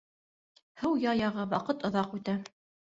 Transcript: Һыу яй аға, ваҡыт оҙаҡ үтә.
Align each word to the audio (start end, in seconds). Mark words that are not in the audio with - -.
Һыу 0.85 0.97
яй 1.05 1.23
аға, 1.29 1.47
ваҡыт 1.55 1.89
оҙаҡ 1.93 2.21
үтә. 2.23 2.41